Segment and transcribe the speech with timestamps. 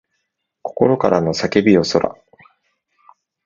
[0.63, 2.15] 心からの叫びよそら